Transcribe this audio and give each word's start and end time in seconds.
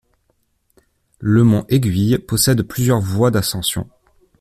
Le 1.19 1.43
mont 1.43 1.63
Aiguille 1.69 2.17
possède 2.17 2.63
plusieurs 2.63 3.01
voies 3.01 3.29
d'ascension. 3.29 3.87